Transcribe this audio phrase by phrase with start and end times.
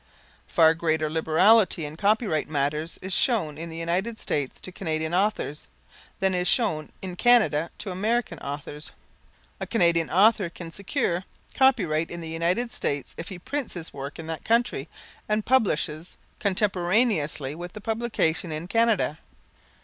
[0.47, 5.67] Far greater liberality in copyright matters is shown in the United States to Canadian authors,
[6.19, 8.89] than is shown in Canada to American authors.
[9.59, 14.17] A Canadian author can secure copyright in the United States if he prints his work
[14.17, 14.89] in that country,
[15.29, 19.19] and publishes contemporaneously with the publication in Canada.